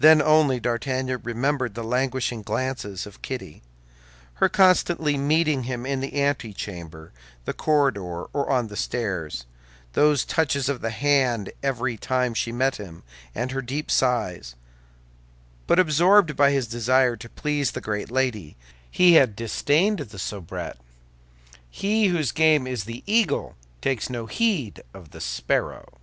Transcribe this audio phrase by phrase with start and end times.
[0.00, 3.62] Then only D'Artagnan remembered the languishing glances of Kitty,
[4.42, 7.12] her constantly meeting him in the antechamber,
[7.44, 9.46] the corridor, or on the stairs,
[9.92, 14.56] those touches of the hand every time she met him, and her deep sighs;
[15.68, 18.56] but absorbed by his desire to please the great lady,
[18.90, 20.78] he had disdained the soubrette.
[21.70, 26.00] He whose game is the eagle takes no heed of the sparrow.